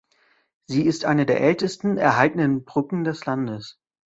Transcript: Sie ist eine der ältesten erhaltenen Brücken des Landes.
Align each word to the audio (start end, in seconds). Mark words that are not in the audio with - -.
Sie 0.65 0.87
ist 0.87 1.05
eine 1.05 1.27
der 1.27 1.41
ältesten 1.41 1.97
erhaltenen 1.99 2.65
Brücken 2.65 3.03
des 3.03 3.23
Landes. 3.27 3.79